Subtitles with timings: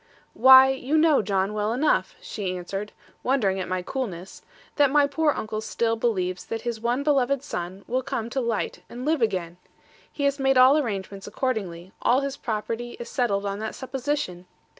[0.33, 4.41] 'Why, you know, John, well enough,' she answered, wondering at my coolness,
[4.75, 8.81] 'that my poor uncle still believes that his one beloved son will come to light
[8.89, 9.57] and live again.
[10.11, 14.47] He has made all arrangements accordingly: all his property is settled on that supposition.